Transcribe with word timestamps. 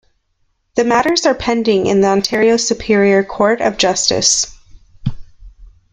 The 0.73 0.83
matters 0.83 1.27
are 1.27 1.35
pending 1.35 1.85
in 1.85 2.01
the 2.01 2.07
Ontario 2.07 2.57
Superior 2.57 3.23
Court 3.23 3.61
of 3.61 3.77
Justice. 3.77 4.47